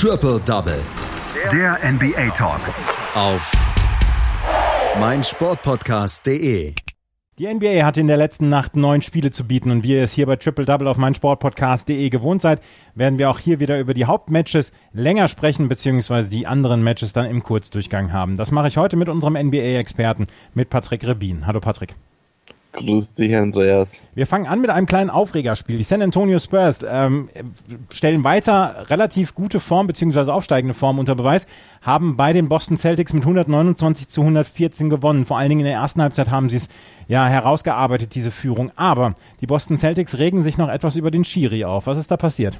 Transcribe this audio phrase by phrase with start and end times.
[0.00, 0.80] Triple Double.
[1.50, 2.60] Der NBA Talk.
[3.16, 3.50] Auf
[5.00, 6.72] meinsportpodcast.de.
[7.40, 10.12] Die NBA hatte in der letzten Nacht neun Spiele zu bieten und wie ihr es
[10.12, 12.62] hier bei Triple Double auf meinsportpodcast.de gewohnt seid,
[12.94, 17.26] werden wir auch hier wieder über die Hauptmatches länger sprechen, beziehungsweise die anderen Matches dann
[17.26, 18.36] im Kurzdurchgang haben.
[18.36, 21.44] Das mache ich heute mit unserem NBA-Experten, mit Patrick Rebin.
[21.44, 21.96] Hallo Patrick.
[22.72, 24.04] Grüß dich, Andreas.
[24.14, 25.78] Wir fangen an mit einem kleinen Aufregerspiel.
[25.78, 27.30] Die San Antonio Spurs ähm,
[27.92, 31.46] stellen weiter relativ gute Form beziehungsweise aufsteigende Form unter Beweis,
[31.80, 35.24] haben bei den Boston Celtics mit 129 zu 114 gewonnen.
[35.24, 36.68] Vor allen Dingen in der ersten Halbzeit haben sie es
[37.08, 38.70] ja herausgearbeitet, diese Führung.
[38.76, 41.86] Aber die Boston Celtics regen sich noch etwas über den Schiri auf.
[41.86, 42.58] Was ist da passiert?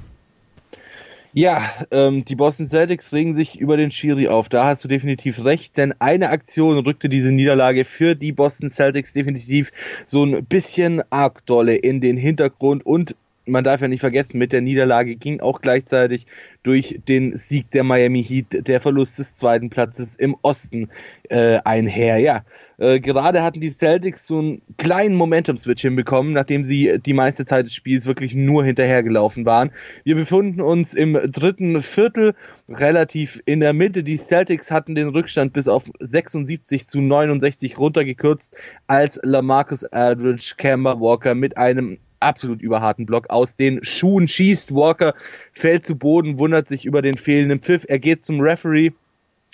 [1.33, 1.61] Ja,
[1.91, 4.49] ähm, die Boston Celtics regen sich über den Schiri auf.
[4.49, 9.13] Da hast du definitiv recht, denn eine Aktion rückte diese Niederlage für die Boston Celtics
[9.13, 9.71] definitiv
[10.07, 13.15] so ein bisschen arg dolle in den Hintergrund und
[13.49, 16.27] man darf ja nicht vergessen, mit der Niederlage ging auch gleichzeitig
[16.63, 20.89] durch den Sieg der Miami Heat der Verlust des zweiten Platzes im Osten
[21.29, 22.17] äh, einher.
[22.17, 22.43] Ja,
[22.79, 27.65] äh, gerade hatten die Celtics so einen kleinen Momentum-Switch hinbekommen, nachdem sie die meiste Zeit
[27.65, 29.71] des Spiels wirklich nur hinterhergelaufen waren.
[30.03, 32.35] Wir befinden uns im dritten Viertel,
[32.69, 34.03] relativ in der Mitte.
[34.03, 38.55] Die Celtics hatten den Rückstand bis auf 76 zu 69 runtergekürzt,
[38.87, 44.73] als Lamarcus Aldridge Camber Walker mit einem absolut überharten Block aus den Schuhen schießt.
[44.73, 45.13] Walker
[45.53, 47.85] fällt zu Boden, wundert sich über den fehlenden Pfiff.
[47.87, 48.91] Er geht zum Referee,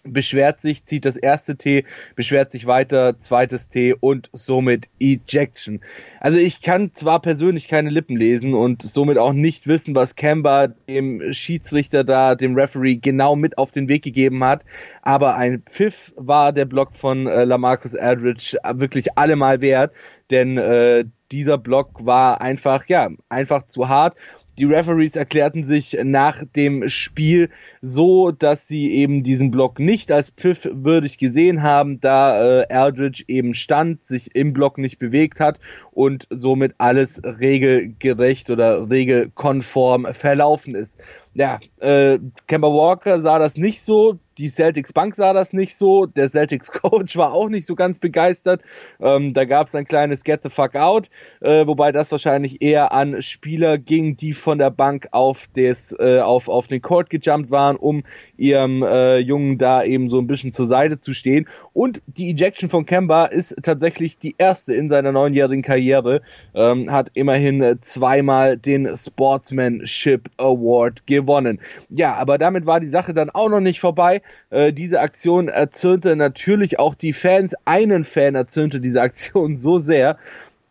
[0.06, 1.84] beschwert sich, zieht das erste T,
[2.16, 5.82] beschwert sich weiter, zweites T und somit Ejection.
[6.20, 10.68] Also ich kann zwar persönlich keine Lippen lesen und somit auch nicht wissen, was Kemba
[10.68, 14.64] dem Schiedsrichter da, dem Referee genau mit auf den Weg gegeben hat,
[15.02, 19.94] aber ein Pfiff war der Block von äh, Lamarcus Aldridge wirklich allemal wert,
[20.30, 24.16] denn äh, dieser Block war einfach, ja, einfach zu hart.
[24.58, 27.50] Die Referees erklärten sich nach dem Spiel
[27.82, 33.54] so, dass sie eben diesen Block nicht als pfiffwürdig gesehen haben, da äh, Aldridge eben
[33.54, 35.60] stand, sich im Block nicht bewegt hat
[35.92, 41.04] und somit alles regelgerecht oder regelkonform verlaufen ist.
[41.34, 42.18] Ja, äh,
[42.48, 46.72] Kemba Walker sah das nicht so, die Celtics Bank sah das nicht so, der Celtics
[46.72, 48.62] Coach war auch nicht so ganz begeistert.
[49.00, 51.10] Ähm, da gab es ein kleines Get the fuck out,
[51.42, 56.20] äh, wobei das wahrscheinlich eher an Spieler ging, die von der Bank auf des äh,
[56.20, 58.04] auf auf den Court gejumpt waren, um
[58.38, 61.48] ihrem äh, Jungen da eben so ein bisschen zur Seite zu stehen.
[61.74, 66.22] Und die Ejection von Kemba ist tatsächlich die erste in seiner neunjährigen Karriere,
[66.54, 71.60] ähm, hat immerhin zweimal den Sportsmanship Award gewonnen.
[71.90, 74.22] Ja, aber damit war die Sache dann auch noch nicht vorbei.
[74.50, 77.56] Äh, diese Aktion erzürnte natürlich auch die Fans.
[77.66, 80.18] Einen Fan erzürnte diese Aktion so sehr,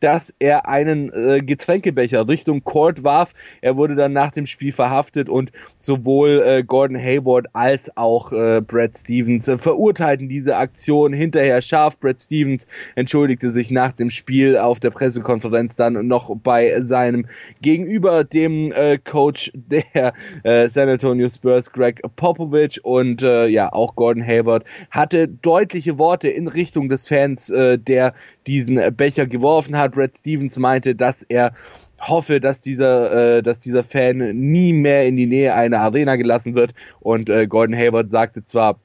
[0.04, 3.32] dass er einen äh, Getränkebecher Richtung Court warf.
[3.62, 8.60] Er wurde dann nach dem Spiel verhaftet und sowohl äh, Gordon Hayward als auch äh,
[8.60, 11.98] Brad Stevens äh, verurteilten diese Aktion hinterher scharf.
[11.98, 12.66] Brad Stevens
[12.96, 17.24] entschuldigte sich nach dem Spiel auf der Pressekonferenz dann noch bei seinem
[17.62, 24.22] Gegenüber, dem äh, Coach der äh, San Antonio Spurs, Greg Popovich und ja, auch Gordon
[24.22, 28.14] Hayward hatte deutliche Worte in Richtung des Fans, der
[28.46, 29.92] diesen Becher geworfen hat.
[29.92, 31.52] Brad Stevens meinte, dass er
[32.00, 36.54] hoffe, dass dieser, äh, dass dieser Fan nie mehr in die Nähe einer Arena gelassen
[36.54, 36.74] wird.
[37.00, 38.78] Und äh, Gordon Hayward sagte zwar,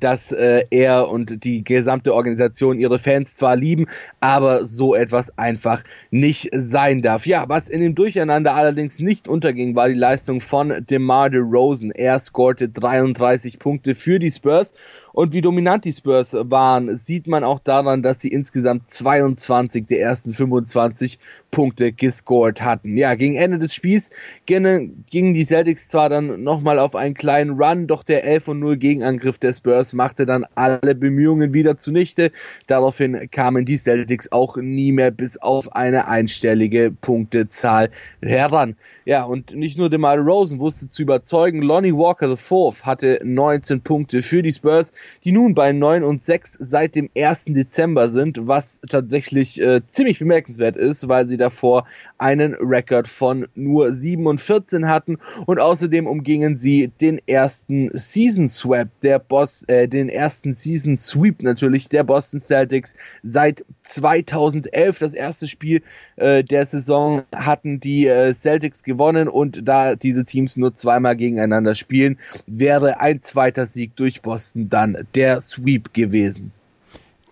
[0.00, 3.86] dass äh, er und die gesamte Organisation ihre Fans zwar lieben,
[4.20, 7.26] aber so etwas einfach nicht sein darf.
[7.26, 11.90] Ja, was in dem Durcheinander allerdings nicht unterging, war die Leistung von DeMar DeRozan.
[11.92, 14.74] Er scorte 33 Punkte für die Spurs
[15.14, 20.00] und wie dominant die Spurs waren, sieht man auch daran, dass sie insgesamt 22 der
[20.00, 21.20] ersten 25
[21.52, 22.96] Punkte gescored hatten.
[22.96, 24.10] Ja, gegen Ende des Spiels
[24.44, 29.38] gingen, die Celtics zwar dann nochmal auf einen kleinen Run, doch der 11 0 Gegenangriff
[29.38, 32.32] der Spurs machte dann alle Bemühungen wieder zunichte.
[32.66, 38.74] Daraufhin kamen die Celtics auch nie mehr bis auf eine einstellige Punktezahl heran.
[39.04, 44.22] Ja, und nicht nur DeMar Rosen wusste zu überzeugen, Lonnie Walker IV hatte 19 Punkte
[44.22, 44.92] für die Spurs
[45.24, 47.46] die nun bei 9 und 6 seit dem 1.
[47.46, 51.86] Dezember sind, was tatsächlich äh, ziemlich bemerkenswert ist, weil sie davor
[52.18, 58.48] einen Rekord von nur 7 und 14 hatten und außerdem umgingen sie den ersten Season
[58.48, 64.98] Swap der Boss, äh, den ersten Season Sweep natürlich der Boston Celtics seit 2011.
[64.98, 65.82] Das erste Spiel
[66.16, 71.74] äh, der Saison hatten die äh, Celtics gewonnen und da diese Teams nur zweimal gegeneinander
[71.74, 76.52] spielen, wäre ein zweiter Sieg durch Boston dann der Sweep gewesen.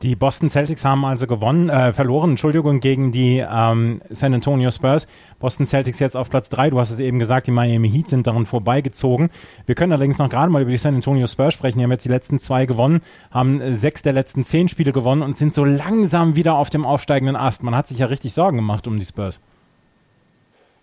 [0.02, 5.06] Die Boston Celtics haben also gewonnen, äh, verloren, Entschuldigung, gegen die ähm, San Antonio Spurs.
[5.38, 6.70] Boston Celtics jetzt auf Platz drei.
[6.70, 9.30] Du hast es eben gesagt, die Miami Heat sind daran vorbeigezogen.
[9.64, 11.78] Wir können allerdings noch gerade mal über die San Antonio Spurs sprechen.
[11.78, 13.00] Die haben jetzt die letzten zwei gewonnen,
[13.30, 16.84] haben äh, sechs der letzten zehn Spiele gewonnen und sind so langsam wieder auf dem
[16.84, 17.62] aufsteigenden Ast.
[17.62, 19.38] Man hat sich ja richtig Sorgen gemacht um die Spurs.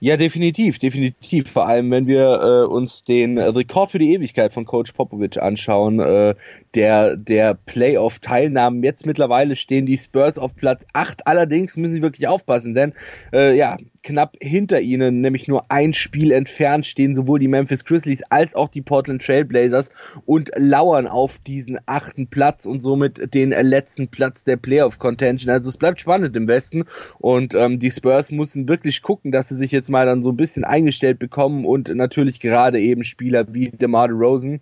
[0.02, 1.52] Ja, definitiv, definitiv.
[1.52, 6.00] Vor allem, wenn wir äh, uns den Rekord für die Ewigkeit von Coach Popovich anschauen,
[6.00, 6.36] äh,
[6.74, 8.82] der der Playoff-Teilnahmen.
[8.82, 11.28] Jetzt mittlerweile stehen die Spurs auf Platz 8.
[11.28, 12.94] Allerdings müssen sie wirklich aufpassen, denn
[13.34, 18.24] äh, ja, knapp hinter ihnen, nämlich nur ein Spiel entfernt, stehen sowohl die Memphis Grizzlies
[18.30, 19.90] als auch die Portland Trailblazers
[20.26, 25.50] und lauern auf diesen achten Platz und somit den letzten Platz der Playoff-Contention.
[25.52, 26.84] Also es bleibt spannend im Westen
[27.18, 30.38] und ähm, die Spurs müssen wirklich gucken, dass sie sich jetzt mal dann so ein
[30.38, 34.62] bisschen eingestellt bekommen und natürlich gerade eben Spieler wie DeMar DeRozan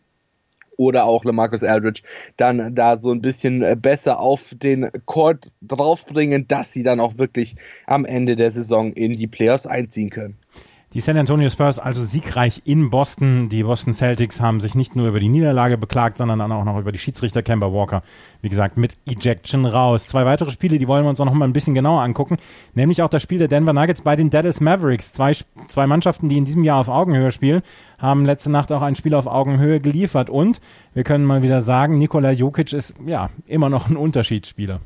[0.77, 2.01] oder auch LaMarcus Aldridge
[2.38, 7.18] dann da so ein bisschen äh, besser auf den Court draufbringen, dass sie dann auch
[7.18, 10.38] wirklich am Ende der Saison in die Playoffs einziehen können.
[10.93, 13.49] Die San Antonio Spurs also siegreich in Boston.
[13.49, 16.79] Die Boston Celtics haben sich nicht nur über die Niederlage beklagt, sondern dann auch noch
[16.79, 18.03] über die Schiedsrichter Kemba Walker.
[18.41, 20.05] Wie gesagt, mit Ejection raus.
[20.05, 22.37] Zwei weitere Spiele, die wollen wir uns auch noch mal ein bisschen genauer angucken.
[22.73, 25.11] Nämlich auch das Spiel der Denver Nuggets bei den Dallas Mavericks.
[25.11, 25.33] Zwei,
[25.67, 27.63] zwei Mannschaften, die in diesem Jahr auf Augenhöhe spielen,
[27.99, 30.29] haben letzte Nacht auch ein Spiel auf Augenhöhe geliefert.
[30.29, 30.61] Und
[30.93, 34.79] wir können mal wieder sagen, Nikola Jokic ist ja immer noch ein Unterschiedsspieler.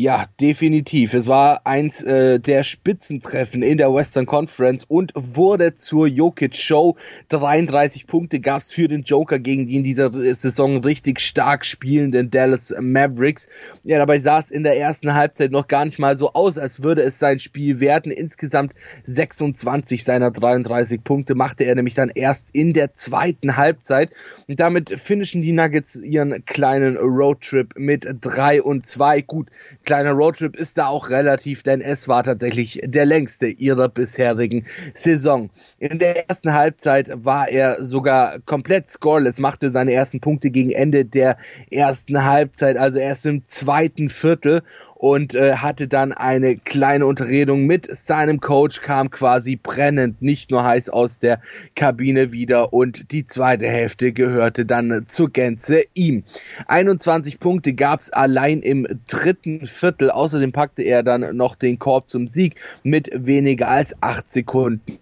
[0.00, 1.12] Ja, definitiv.
[1.12, 6.96] Es war eins äh, der Spitzentreffen in der Western Conference und wurde zur Jokic Show.
[7.28, 12.74] 33 Punkte gab's für den Joker gegen die in dieser Saison richtig stark spielenden Dallas
[12.80, 13.46] Mavericks.
[13.84, 16.82] Ja, dabei sah es in der ersten Halbzeit noch gar nicht mal so aus, als
[16.82, 18.10] würde es sein Spiel werten.
[18.10, 18.72] Insgesamt
[19.04, 24.12] 26 seiner 33 Punkte machte er nämlich dann erst in der zweiten Halbzeit.
[24.48, 29.20] Und damit finishen die Nuggets ihren kleinen Roadtrip mit 3 und 2.
[29.20, 29.48] Gut,
[29.90, 35.50] kleiner Roadtrip ist da auch relativ, denn es war tatsächlich der längste ihrer bisherigen Saison.
[35.80, 41.04] In der ersten Halbzeit war er sogar komplett scoreless, machte seine ersten Punkte gegen Ende
[41.04, 41.38] der
[41.72, 44.62] ersten Halbzeit, also erst im zweiten Viertel
[45.00, 50.62] und äh, hatte dann eine kleine Unterredung mit seinem Coach, kam quasi brennend, nicht nur
[50.62, 51.40] heiß aus der
[51.74, 56.22] Kabine wieder und die zweite Hälfte gehörte dann zur Gänze ihm.
[56.66, 62.28] 21 Punkte gab's allein im dritten Viertel, außerdem packte er dann noch den Korb zum
[62.28, 64.98] Sieg mit weniger als acht Sekunden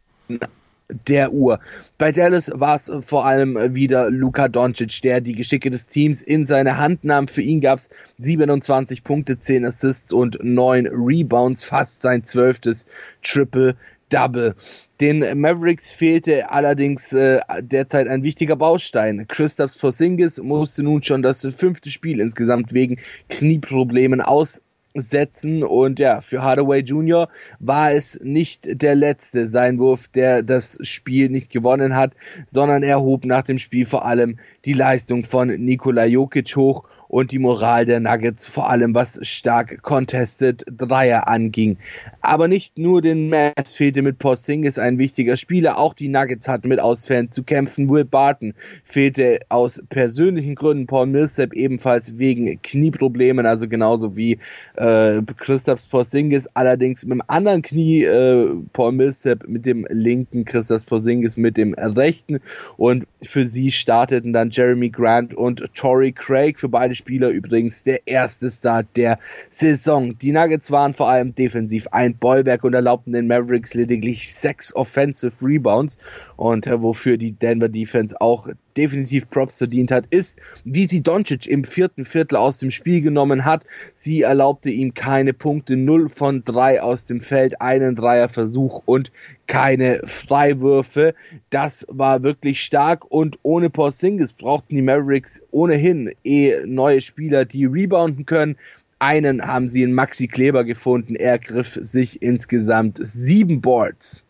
[1.06, 1.60] der Uhr.
[1.98, 6.46] Bei Dallas war es vor allem wieder Luka Doncic, der die Geschicke des Teams in
[6.46, 7.28] seine Hand nahm.
[7.28, 12.86] Für ihn gab es 27 Punkte, 10 Assists und 9 Rebounds, fast sein zwölftes
[13.22, 13.76] Triple
[14.08, 14.54] Double.
[15.00, 19.26] Den Mavericks fehlte allerdings äh, derzeit ein wichtiger Baustein.
[19.28, 22.98] Christoph Porzingis musste nun schon das fünfte Spiel insgesamt wegen
[23.28, 24.60] Knieproblemen aus
[25.00, 25.64] setzen.
[25.64, 27.28] Und ja, für Hardaway Jr.
[27.58, 32.12] war es nicht der letzte sein Wurf, der das Spiel nicht gewonnen hat,
[32.46, 37.32] sondern er hob nach dem Spiel vor allem die Leistung von Nikola Jokic hoch und
[37.32, 41.78] die Moral der Nuggets, vor allem was stark contested Dreier anging.
[42.20, 46.68] Aber nicht nur den Mavs fehlte mit Porzingis ein wichtiger Spieler, auch die Nuggets hatten
[46.68, 47.88] mit Ausfällen zu kämpfen.
[47.90, 54.38] Will Barton fehlte aus persönlichen Gründen, Paul Millsap ebenfalls wegen Knieproblemen, also genauso wie
[54.76, 60.84] äh, Christoph Porzingis, allerdings mit dem anderen Knie, äh, Paul Millsap mit dem linken, Christoph
[60.84, 62.40] Porzingis mit dem rechten
[62.76, 68.06] und für sie starteten dann Jeremy Grant und Torrey Craig für beide Spieler übrigens der
[68.06, 70.18] erste Start der Saison.
[70.18, 75.34] Die Nuggets waren vor allem defensiv ein Bollwerk und erlaubten den Mavericks lediglich sechs Offensive
[75.42, 75.96] Rebounds
[76.36, 81.46] und äh, wofür die Denver Defense auch definitiv Props verdient hat, ist, wie sie Doncic
[81.46, 83.66] im vierten Viertel aus dem Spiel genommen hat.
[83.92, 89.10] Sie erlaubte ihm keine Punkte, 0 von 3 aus dem Feld, einen Dreierversuch und
[89.46, 91.14] keine Freiwürfe.
[91.50, 97.66] Das war wirklich stark und ohne Porzingis brauchten die Mavericks ohnehin eh neue Spieler, die
[97.66, 98.56] rebounden können.
[99.00, 101.14] Einen haben sie in Maxi Kleber gefunden.
[101.14, 104.24] Er griff sich insgesamt sieben Boards.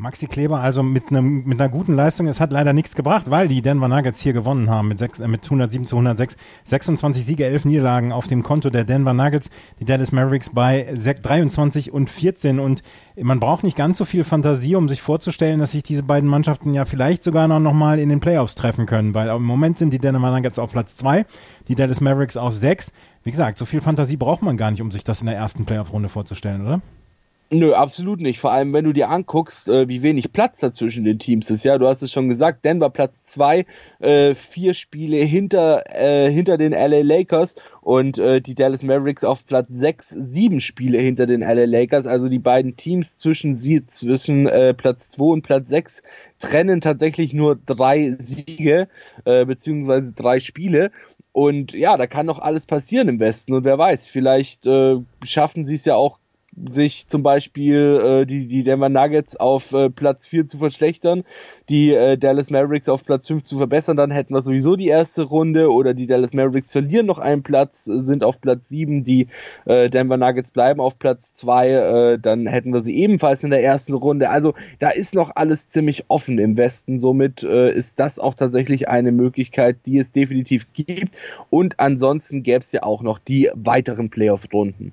[0.00, 2.26] Maxi Kleber also mit, einem, mit einer guten Leistung.
[2.26, 5.28] Es hat leider nichts gebracht, weil die Denver Nuggets hier gewonnen haben mit, sechs, äh,
[5.28, 6.38] mit 107 zu 106.
[6.64, 9.50] 26 Siege, 11 Niederlagen auf dem Konto der Denver Nuggets.
[9.78, 12.60] Die Dallas Mavericks bei 23 und 14.
[12.60, 12.82] Und
[13.20, 16.72] man braucht nicht ganz so viel Fantasie, um sich vorzustellen, dass sich diese beiden Mannschaften
[16.72, 19.14] ja vielleicht sogar noch mal in den Playoffs treffen können.
[19.14, 21.26] Weil im Moment sind die Denver Nuggets auf Platz 2,
[21.68, 22.90] die Dallas Mavericks auf 6.
[23.22, 25.66] Wie gesagt, so viel Fantasie braucht man gar nicht, um sich das in der ersten
[25.66, 26.80] Playoff-Runde vorzustellen, oder?
[27.52, 28.38] Nö, absolut nicht.
[28.38, 31.64] Vor allem, wenn du dir anguckst, äh, wie wenig Platz da zwischen den Teams ist.
[31.64, 33.66] Ja, du hast es schon gesagt, Denver Platz zwei,
[33.98, 39.44] äh, vier Spiele hinter, äh, hinter den LA Lakers und äh, die Dallas Mavericks auf
[39.46, 42.06] Platz sechs, sieben Spiele hinter den LA Lakers.
[42.06, 46.04] Also die beiden Teams zwischen sie, zwischen äh, Platz zwei und Platz sechs
[46.38, 48.86] trennen tatsächlich nur drei Siege,
[49.24, 50.92] äh, beziehungsweise drei Spiele.
[51.32, 53.54] Und ja, da kann noch alles passieren im Westen.
[53.54, 56.19] Und wer weiß, vielleicht äh, schaffen sie es ja auch
[56.68, 61.22] sich zum Beispiel äh, die, die Denver Nuggets auf äh, Platz 4 zu verschlechtern,
[61.68, 65.22] die äh, Dallas Mavericks auf Platz 5 zu verbessern, dann hätten wir sowieso die erste
[65.22, 69.28] Runde oder die Dallas Mavericks verlieren noch einen Platz, sind auf Platz 7, die
[69.64, 73.62] äh, Denver Nuggets bleiben auf Platz 2, äh, dann hätten wir sie ebenfalls in der
[73.62, 74.28] ersten Runde.
[74.30, 78.88] Also da ist noch alles ziemlich offen im Westen, somit äh, ist das auch tatsächlich
[78.88, 81.14] eine Möglichkeit, die es definitiv gibt
[81.48, 84.92] und ansonsten gäbe es ja auch noch die weiteren Playoff-Runden.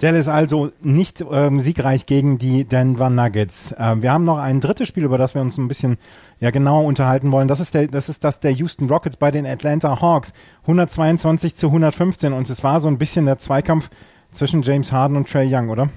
[0.00, 3.74] Dallas also nicht ähm, siegreich gegen die Denver Nuggets.
[3.78, 5.98] Ähm, wir haben noch ein drittes Spiel, über das wir uns ein bisschen
[6.40, 7.48] ja genauer unterhalten wollen.
[7.48, 10.32] Das ist der, das ist das der Houston Rockets bei den Atlanta Hawks.
[10.62, 13.90] 122 zu 115 und es war so ein bisschen der Zweikampf
[14.30, 15.90] zwischen James Harden und Trey Young, oder?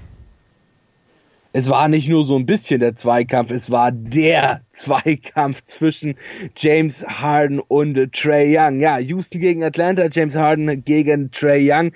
[1.56, 6.16] es war nicht nur so ein bisschen der Zweikampf, es war der Zweikampf zwischen
[6.56, 8.80] James Harden und Trey Young.
[8.80, 11.92] Ja, Houston gegen Atlanta, James Harden gegen Trey Young.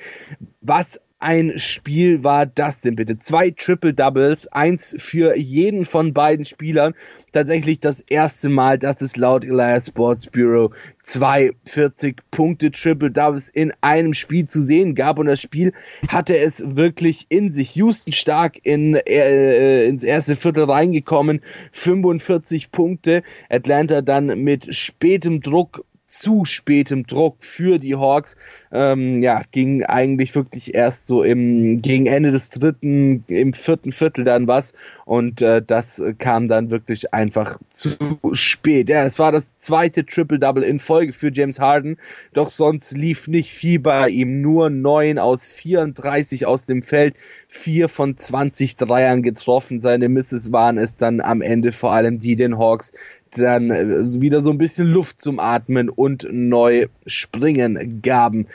[0.61, 3.19] Was ein Spiel war das denn bitte?
[3.19, 6.95] Zwei Triple Doubles, eins für jeden von beiden Spielern.
[7.33, 10.71] Tatsächlich das erste Mal, dass es laut Elias Sports Bureau
[11.03, 15.73] zwei 40 Punkte Triple Doubles in einem Spiel zu sehen gab und das Spiel
[16.09, 17.75] hatte es wirklich in sich.
[17.75, 21.41] Houston stark in, äh, ins erste Viertel reingekommen,
[21.73, 23.23] 45 Punkte.
[23.49, 28.37] Atlanta dann mit spätem Druck zu spätem Druck für die Hawks.
[28.73, 34.25] Ähm, ja, ging eigentlich wirklich erst so im gegen Ende des dritten, im vierten Viertel
[34.25, 34.75] dann was
[35.05, 37.91] und äh, das kam dann wirklich einfach zu
[38.33, 38.89] spät.
[38.89, 41.97] Ja, es war das zweite Triple Double in Folge für James Harden,
[42.33, 44.41] doch sonst lief nicht viel bei ihm.
[44.41, 47.15] Nur neun aus 34 aus dem Feld,
[47.49, 49.81] vier von 20 Dreiern getroffen.
[49.81, 52.93] Seine Misses waren es dann am Ende vor allem die den Hawks
[53.33, 58.47] dann äh, wieder so ein bisschen Luft zum Atmen und neu springen gaben.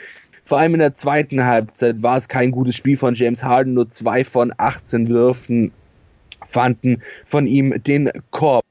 [0.44, 3.90] Vor allem in der zweiten Halbzeit war es kein gutes Spiel von James Harden, nur
[3.90, 5.72] zwei von 18 Würfen
[6.46, 8.64] fanden von ihm den Korb.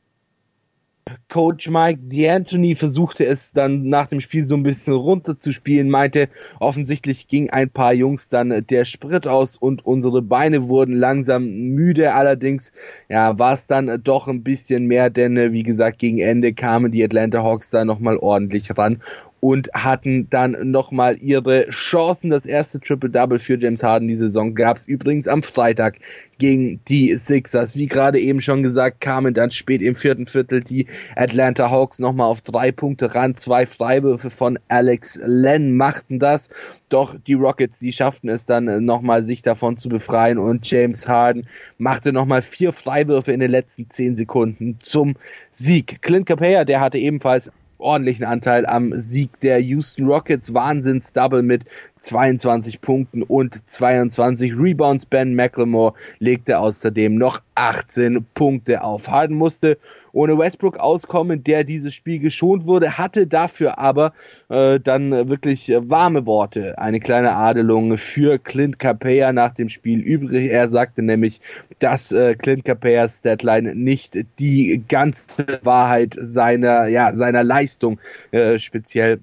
[1.29, 6.29] Coach Mike D'Antoni versuchte es dann nach dem Spiel so ein bisschen runterzuspielen, meinte,
[6.59, 12.13] offensichtlich ging ein paar Jungs dann der Sprit aus und unsere Beine wurden langsam müde.
[12.13, 12.71] Allerdings,
[13.09, 17.03] ja, war es dann doch ein bisschen mehr, denn wie gesagt, gegen Ende kamen die
[17.03, 19.01] Atlanta Hawks da nochmal ordentlich ran
[19.43, 22.29] und hatten dann nochmal ihre Chancen.
[22.29, 25.99] Das erste Triple-Double für James Harden die Saison gab es übrigens am Freitag
[26.37, 27.75] gegen die Sixers.
[27.75, 32.27] Wie gerade eben schon gesagt, kamen dann spät im vierten Viertel die Atlanta Hawks nochmal
[32.27, 33.35] auf drei Punkte ran.
[33.35, 36.49] Zwei Freiwürfe von Alex Len machten das.
[36.87, 41.47] Doch die Rockets, die schafften es dann nochmal, sich davon zu befreien und James Harden
[41.77, 45.15] machte nochmal vier Freiwürfe in den letzten zehn Sekunden zum
[45.51, 46.01] Sieg.
[46.01, 47.51] Clint Capella, der hatte ebenfalls
[47.83, 50.53] ordentlichen Anteil am Sieg der Houston Rockets.
[50.53, 51.65] Wahnsinns-Double mit
[52.03, 55.05] 22 Punkten und 22 Rebounds.
[55.05, 59.07] Ben McLemore legte außerdem noch 18 Punkte auf.
[59.09, 59.77] Harden musste
[60.11, 64.13] ohne Westbrook auskommen, der dieses Spiel geschont wurde, hatte dafür aber
[64.49, 70.51] äh, dann wirklich warme Worte, eine kleine Adelung für Clint Capella nach dem Spiel übrig.
[70.51, 71.39] Er sagte nämlich,
[71.79, 77.99] dass äh, Clint Capellas Deadline nicht die ganze Wahrheit seiner, ja, seiner Leistung
[78.31, 79.19] äh, speziell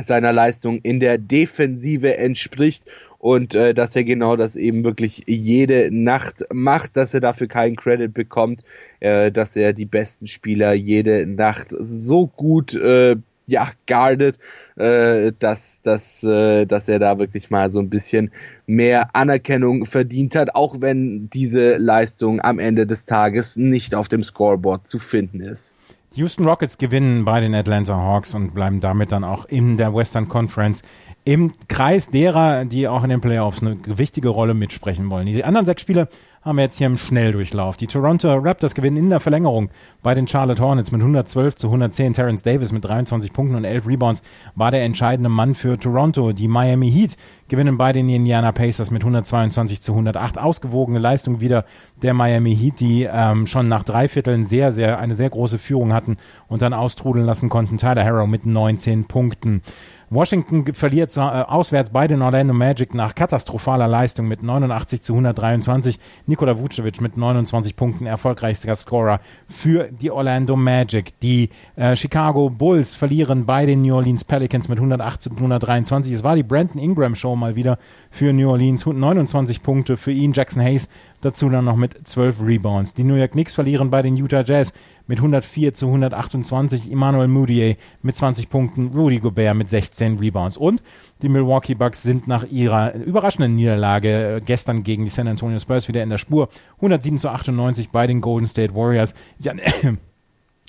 [0.00, 2.84] seiner Leistung in der Defensive entspricht
[3.18, 7.76] und äh, dass er genau das eben wirklich jede Nacht macht, dass er dafür keinen
[7.76, 8.62] Credit bekommt,
[9.00, 13.16] äh, dass er die besten Spieler jede Nacht so gut äh,
[13.48, 14.38] ja guardet,
[14.76, 18.30] äh, dass dass äh, dass er da wirklich mal so ein bisschen
[18.66, 24.22] mehr Anerkennung verdient hat, auch wenn diese Leistung am Ende des Tages nicht auf dem
[24.22, 25.74] Scoreboard zu finden ist.
[26.14, 29.94] Die Houston Rockets gewinnen bei den Atlanta Hawks und bleiben damit dann auch in der
[29.94, 30.82] Western Conference
[31.24, 35.26] im Kreis derer, die auch in den Playoffs eine wichtige Rolle mitsprechen wollen.
[35.26, 36.08] Die anderen sechs Spiele
[36.42, 37.76] haben wir jetzt hier im Schnelldurchlauf.
[37.76, 39.70] Die Toronto Raptors gewinnen in der Verlängerung
[40.02, 42.12] bei den Charlotte Hornets mit 112 zu 110.
[42.12, 44.22] Terrence Davis mit 23 Punkten und 11 Rebounds
[44.54, 46.32] war der entscheidende Mann für Toronto.
[46.32, 47.16] Die Miami Heat
[47.48, 50.38] gewinnen bei den Indiana Pacers mit 122 zu 108.
[50.38, 51.64] Ausgewogene Leistung wieder
[52.02, 55.92] der Miami Heat, die ähm, schon nach drei Vierteln sehr, sehr, eine sehr große Führung
[55.92, 56.16] hatten
[56.46, 57.78] und dann austrudeln lassen konnten.
[57.78, 59.62] Tyler Harrow mit 19 Punkten.
[60.10, 65.98] Washington verliert äh, auswärts bei den Orlando Magic nach katastrophaler Leistung mit 89 zu 123.
[66.26, 71.18] Nikola Vucevic mit 29 Punkten erfolgreichster Scorer für die Orlando Magic.
[71.20, 76.14] Die äh, Chicago Bulls verlieren bei den New Orleans Pelicans mit 108 zu 123.
[76.14, 77.78] Es war die Brandon Ingram Show mal wieder
[78.10, 78.86] für New Orleans.
[78.86, 80.32] 29 Punkte für ihn.
[80.32, 80.88] Jackson Hayes
[81.20, 82.94] dazu dann noch mit 12 Rebounds.
[82.94, 84.72] Die New York Knicks verlieren bei den Utah Jazz
[85.08, 86.92] mit 104 zu 128.
[86.92, 88.92] Emmanuel Moutier mit 20 Punkten.
[88.94, 90.56] Rudy Gobert mit 16 Rebounds.
[90.56, 90.82] Und
[91.22, 95.88] die Milwaukee Bucks sind nach ihrer überraschenden Niederlage äh, gestern gegen die San Antonio Spurs
[95.88, 96.48] wieder in der Spur.
[96.76, 99.14] 107 zu 98 bei den Golden State Warriors.
[99.40, 99.54] Ja,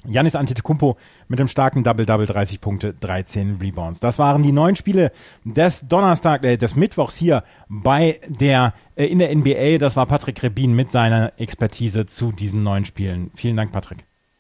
[0.05, 3.99] Janis Antetokounmpo mit einem starken Double-Double, 30 Punkte, 13 Rebounds.
[3.99, 5.11] Das waren die neun Spiele
[5.43, 9.77] des Donnerstag, äh, des Mittwochs hier bei der, äh, in der NBA.
[9.77, 13.31] Das war Patrick Rebin mit seiner Expertise zu diesen neun Spielen.
[13.35, 14.08] Vielen Dank, Patrick.